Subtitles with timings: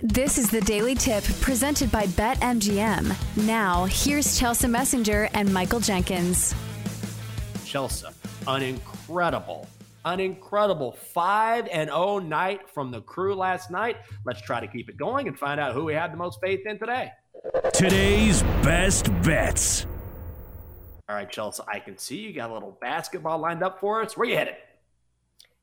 [0.00, 3.44] This is the Daily Tip presented by BetMGM.
[3.48, 6.54] Now, here's Chelsea Messenger and Michael Jenkins.
[7.64, 8.06] Chelsea,
[8.46, 9.66] an incredible,
[10.04, 13.96] an incredible 5 and 0 night from the crew last night.
[14.24, 16.64] Let's try to keep it going and find out who we had the most faith
[16.64, 17.10] in today.
[17.74, 19.84] Today's best bets.
[21.08, 24.16] All right, Chelsea, I can see you got a little basketball lined up for us.
[24.16, 24.54] Where you headed?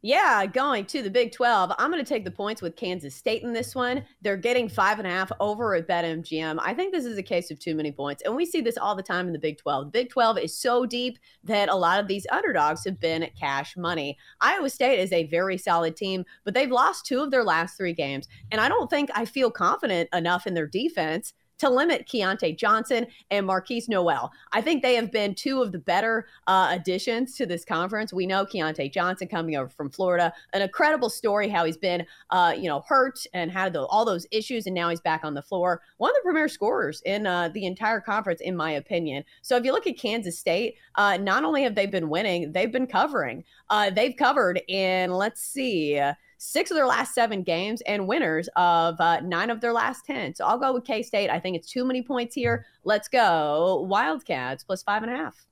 [0.05, 1.71] Yeah, going to the Big 12.
[1.79, 4.05] I'm going to take the points with Kansas State in this one.
[4.21, 6.59] They're getting five and a half over at BetMGM.
[6.61, 8.21] I think this is a case of too many points.
[8.23, 9.85] And we see this all the time in the Big 12.
[9.85, 13.35] The Big 12 is so deep that a lot of these underdogs have been at
[13.35, 14.15] cash money.
[14.41, 17.93] Iowa State is a very solid team, but they've lost two of their last three
[17.93, 18.27] games.
[18.51, 23.07] And I don't think I feel confident enough in their defense to limit Keyontae Johnson
[23.31, 24.31] and Markquis Nowell.
[24.51, 28.13] I think they have been two of the better uh, additions to this conference.
[28.13, 32.53] We know Keyontae Johnson coming over from Florida, an incredible story how he's been, uh,
[32.57, 35.41] you know, hurt and had the, all those issues, and now he's back on the
[35.41, 35.81] floor.
[35.97, 39.23] One of the premier scorers in uh, the entire conference, in my opinion.
[39.41, 42.71] So if you look at Kansas State, uh, not only have they been winning, they've
[42.71, 43.43] been covering.
[43.69, 46.01] Uh, they've covered in, let's see,
[46.37, 50.35] six of their last seven games and winners of uh, nine of their last 10.
[50.35, 51.29] So I'll go with K State.
[51.29, 52.65] I think it's too many points here.
[52.83, 55.45] Let's go Wildcats plus five and a half.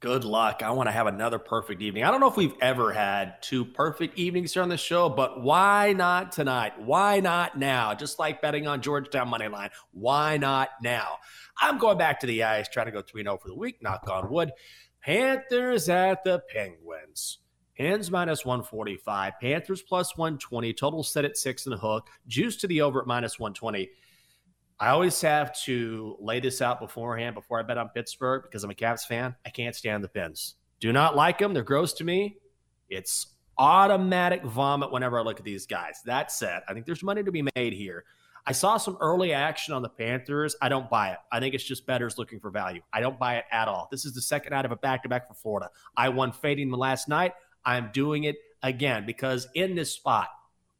[0.00, 0.60] Good luck.
[0.62, 2.04] I want to have another perfect evening.
[2.04, 5.42] I don't know if we've ever had two perfect evenings here on the show, but
[5.42, 6.78] why not tonight?
[6.78, 7.94] Why not now?
[7.94, 9.70] Just like betting on Georgetown money line.
[9.92, 11.16] Why not now?
[11.58, 14.06] I'm going back to the ice, trying to go 3 0 for the week, knock
[14.10, 14.52] on wood.
[15.00, 17.38] Panthers at the Penguins.
[17.76, 22.66] Pens minus 145, Panthers plus 120, total set at six and a hook, juice to
[22.66, 23.90] the over at minus 120.
[24.78, 28.70] I always have to lay this out beforehand before I bet on Pittsburgh because I'm
[28.70, 29.34] a Caps fan.
[29.44, 30.56] I can't stand the Pens.
[30.80, 31.54] Do not like them.
[31.54, 32.36] They're gross to me.
[32.88, 33.28] It's
[33.58, 36.00] automatic vomit whenever I look at these guys.
[36.04, 38.04] That said, I think there's money to be made here.
[38.48, 40.54] I saw some early action on the Panthers.
[40.62, 41.18] I don't buy it.
[41.32, 42.80] I think it's just betters looking for value.
[42.92, 43.88] I don't buy it at all.
[43.90, 45.70] This is the second night of a back to back for Florida.
[45.96, 47.32] I won fading the last night.
[47.66, 50.28] I'm doing it again because in this spot,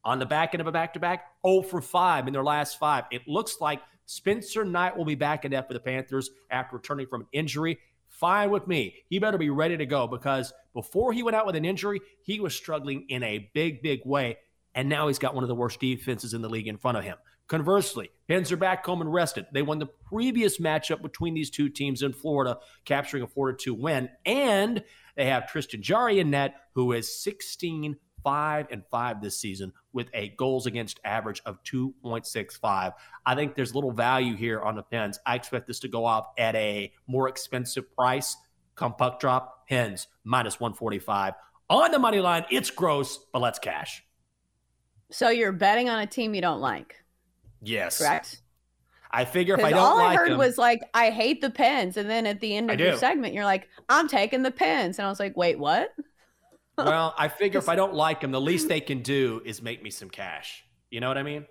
[0.05, 2.79] on the back end of a back to back, 0 for 5 in their last
[2.79, 3.05] five.
[3.11, 7.09] It looks like Spencer Knight will be back in net for the Panthers after returning
[7.09, 7.79] from an injury.
[8.07, 8.95] Fine with me.
[9.11, 12.39] He better be ready to go because before he went out with an injury, he
[12.39, 14.39] was struggling in a big, big way.
[14.77, 17.03] And now he's got one of the worst defenses in the league in front of
[17.05, 17.17] him.
[17.49, 19.47] Conversely, Pens are back home and rested.
[19.53, 23.73] They won the previous matchup between these two teams in Florida, capturing a 4 2
[23.73, 24.09] win.
[24.25, 24.83] And
[25.17, 27.97] they have Tristan Jarry in net, who is 16
[28.27, 32.93] 5 and 5 this season with a goals against average of 2.65.
[33.25, 35.21] I think there's little value here on the Pens.
[35.25, 38.37] I expect this to go off at a more expensive price.
[38.75, 41.35] Come puck drop, Pens minus 145.
[41.71, 44.03] On the money line, it's gross, but let's cash.
[45.13, 46.97] So you're betting on a team you don't like?
[47.63, 47.99] Yes.
[47.99, 48.43] Correct?
[49.11, 51.51] I figure if I don't all like I heard them, was like, I hate the
[51.51, 51.97] pens.
[51.97, 54.99] And then at the end of your segment, you're like, I'm taking the pens.
[54.99, 55.95] And I was like, wait, what?
[56.77, 59.83] well, I figure if I don't like them, the least they can do is make
[59.83, 60.65] me some cash.
[60.91, 61.47] You know what I mean?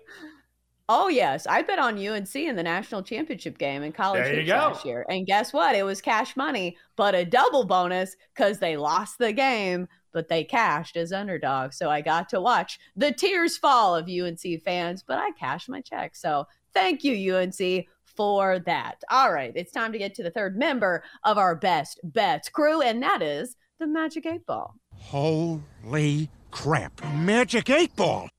[0.88, 4.46] Oh yes, I bet on UNC in the national championship game in college There you
[4.46, 4.54] go.
[4.54, 5.74] last year, and guess what?
[5.74, 10.42] It was cash money, but a double bonus because they lost the game, but they
[10.42, 11.76] cashed as underdogs.
[11.76, 15.82] So I got to watch the tears fall of UNC fans, but I cashed my
[15.82, 16.16] check.
[16.16, 19.04] So thank you, UNC, for that.
[19.10, 22.80] All right, it's time to get to the third member of our best bets crew,
[22.80, 24.74] and that is the Magic Eight Ball.
[24.94, 27.04] Holy crap.
[27.14, 28.30] Magic 8 Ball.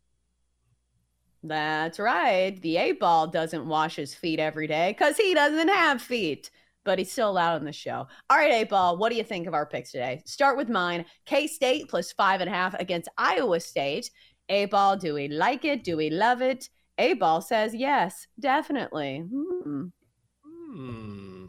[1.44, 2.60] That's right.
[2.60, 6.50] The eight ball doesn't wash his feet every day because he doesn't have feet,
[6.88, 8.08] but he's still allowed on the show.
[8.30, 10.22] All right, eight ball, what do you think of our picks today?
[10.26, 14.10] Start with mine K State plus five and a half against Iowa State.
[14.48, 14.96] A ball.
[14.96, 15.84] do we like it?
[15.84, 16.70] Do we love it?
[16.98, 19.26] A ball says yes, definitely.
[19.30, 19.88] Hmm.
[20.46, 21.46] Hmm.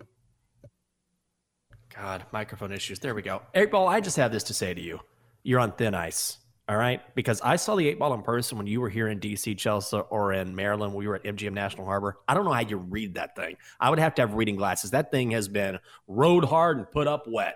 [1.94, 2.99] God, microphone issues.
[2.99, 3.43] There we go.
[3.55, 4.99] Eight ball, I just have this to say to you.
[5.44, 6.38] You're on thin ice.
[6.69, 7.00] All right.
[7.15, 9.97] Because I saw the eight ball in person when you were here in DC, Chelsea,
[10.11, 12.19] or in Maryland when we were at MGM National Harbor.
[12.29, 13.56] I don't know how you read that thing.
[13.81, 14.91] I would have to have reading glasses.
[14.91, 17.55] That thing has been rode hard and put up wet.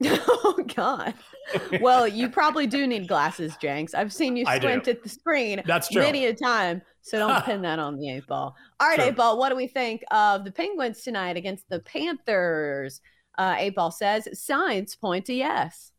[0.04, 1.14] oh God.
[1.80, 3.94] Well, you probably do need glasses, Jenks.
[3.94, 6.02] I've seen you squint at the screen That's true.
[6.02, 6.82] many a time.
[7.00, 8.54] So don't pin that on the eight ball.
[8.78, 9.06] All right, True.
[9.06, 9.38] eight ball.
[9.38, 13.00] What do we think of the Penguins tonight against the Panthers?
[13.38, 15.92] Uh, eight ball says signs point to yes.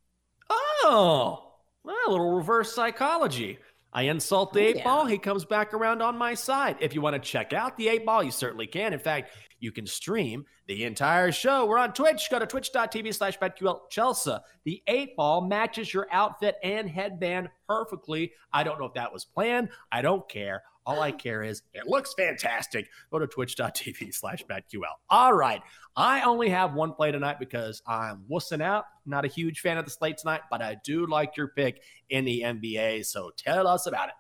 [0.50, 1.49] Oh,
[1.84, 3.58] well, a little reverse psychology.
[3.92, 4.84] I insult the Oh, eight yeah.
[4.84, 5.06] ball.
[5.08, 6.78] He comes back around on my side.
[6.80, 8.94] If you want to check out the eight ball, you certainly can.
[8.94, 11.66] In fact, you can stream the entire show.
[11.66, 12.30] We're on Twitch.
[12.30, 14.36] Go to twitch.tv slash BetQL Chelsea.
[14.64, 18.32] The eight ball matches your outfit and headband perfectly.
[18.54, 19.70] I don't know if that was planned.
[19.92, 20.62] I don't care.
[20.90, 22.88] All I care is it looks fantastic.
[23.12, 24.82] Go to twitch.tv slash BetQL.
[25.10, 25.62] All right.
[25.96, 28.86] I only have one play tonight because I'm wussing out.
[29.06, 32.26] Not a huge fan of the slate tonight, but I do like your pick in
[32.26, 33.06] the NBA.
[33.06, 34.16] So tell us about it.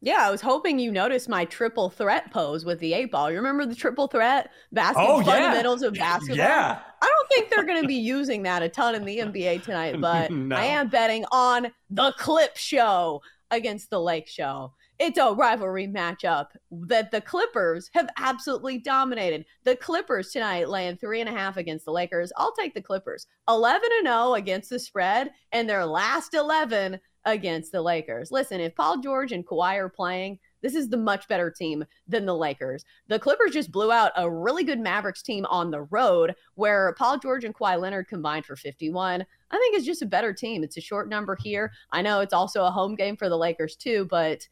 [0.00, 3.30] Yeah, I was hoping you noticed my triple threat pose with the eight ball.
[3.30, 5.24] You remember the triple threat basket Oh, yeah.
[5.24, 6.36] fundamentals of basketball?
[6.36, 6.78] Yeah.
[7.02, 9.98] I don't think they're going to be using that a ton in the NBA tonight,
[10.00, 10.54] but No.
[10.56, 14.74] I am betting on the Clip Show against the Lake Show.
[15.00, 19.44] It's a rivalry matchup that the Clippers have absolutely dominated.
[19.64, 22.32] The Clippers tonight laying three and a half against the Lakers.
[22.36, 23.26] I'll take the Clippers.
[23.48, 28.30] 11 and 0 against the spread, and their last 11 against the Lakers.
[28.30, 32.24] Listen, if Paul George and Kawhi are playing, this is the much better team than
[32.24, 32.84] the Lakers.
[33.08, 37.18] The Clippers just blew out a really good Mavericks team on the road where Paul
[37.18, 39.26] George and Kawhi Leonard combined for 51.
[39.50, 40.62] I think it's just a better team.
[40.62, 41.72] It's a short number here.
[41.90, 44.46] I know it's also a home game for the Lakers too, but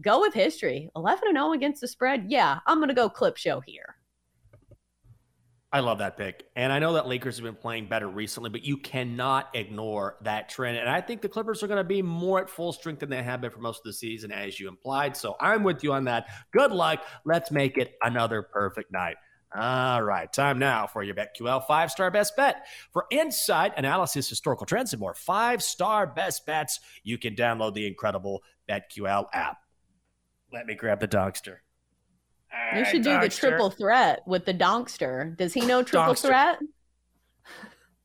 [0.00, 0.90] go with history.
[0.96, 2.26] 11 and 0 against the spread.
[2.28, 3.96] Yeah, I'm going to go clip show here.
[5.70, 6.46] I love that pick.
[6.56, 10.48] And I know that Lakers have been playing better recently, but you cannot ignore that
[10.48, 10.78] trend.
[10.78, 13.22] And I think the Clippers are going to be more at full strength than they
[13.22, 15.14] have been for most of the season, as you implied.
[15.14, 16.28] So I'm with you on that.
[16.52, 17.04] Good luck.
[17.26, 19.16] Let's make it another perfect night.
[19.54, 22.66] All right, time now for your BetQL five star best bet.
[22.92, 27.86] For insight, analysis, historical trends, and more five star best bets, you can download the
[27.86, 29.56] incredible BetQL app.
[30.52, 31.58] Let me grab the Donkster.
[32.74, 35.36] You should do the triple threat with the Donkster.
[35.36, 36.28] Does he know triple Donkster.
[36.28, 36.58] threat?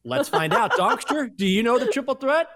[0.03, 0.71] Let's find out.
[0.71, 2.47] Donkster, do you know the triple threat?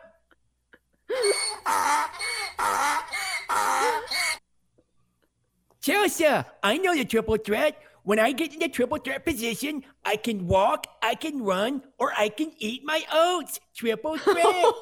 [5.82, 6.26] Chelsea,
[6.64, 7.78] I know the triple threat.
[8.04, 12.14] When I get in the triple threat position, I can walk, I can run, or
[12.18, 13.60] I can eat my oats.
[13.76, 14.46] Triple threat.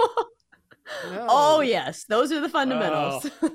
[1.27, 2.03] Oh, yes.
[2.03, 3.27] Those are the fundamentals.
[3.41, 3.49] Oh.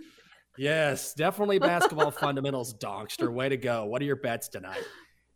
[0.59, 3.33] Yes, definitely basketball fundamentals, Donkster.
[3.33, 3.85] Way to go.
[3.85, 4.83] What are your bets tonight?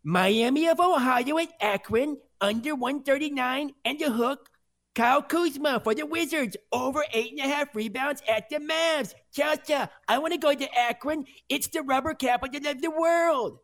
[0.03, 4.51] Miami of Ohio at Akron, under 139, and the hook.
[4.95, 9.13] Kyle Kuzma for the Wizards, over eight and a half rebounds at the Mavs.
[9.33, 9.75] Chelsea,
[10.07, 11.25] I want to go to Akron.
[11.49, 13.59] It's the rubber capital of the world.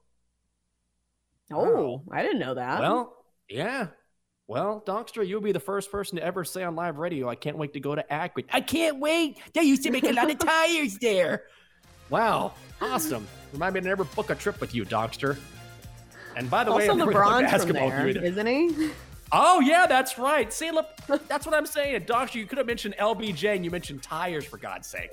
[1.52, 2.80] oh, I didn't know that.
[2.80, 3.16] Well,
[3.48, 3.88] yeah.
[4.50, 7.56] Well, Donkster, you'll be the first person to ever say on live radio, I can't
[7.56, 8.46] wait to go to Akron.
[8.52, 9.38] I can't wait.
[9.54, 11.44] They used to make a lot of tires there.
[12.08, 13.28] Wow, awesome.
[13.52, 15.38] Remind me to never book a trip with you, Donkster.
[16.34, 18.90] And by the way, also, I'm LeBron's from basketball with there, isn't he?
[19.30, 20.52] Oh yeah, that's right.
[20.52, 20.88] See, look,
[21.28, 22.40] that's what I'm saying, Doctor.
[22.40, 25.12] You could have mentioned LBJ, and you mentioned tires for God's sake.